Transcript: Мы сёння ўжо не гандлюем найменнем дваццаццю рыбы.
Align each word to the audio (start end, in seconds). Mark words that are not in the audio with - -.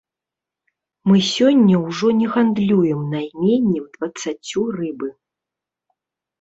Мы 1.11 1.17
сёння 1.33 1.75
ўжо 1.83 2.07
не 2.23 2.27
гандлюем 2.33 3.01
найменнем 3.13 3.85
дваццаццю 3.95 4.61
рыбы. 4.81 5.09